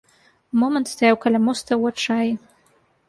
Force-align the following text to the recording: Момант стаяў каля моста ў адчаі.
Момант 0.61 0.87
стаяў 0.93 1.19
каля 1.25 1.39
моста 1.47 1.73
ў 1.81 1.95
адчаі. 1.95 2.31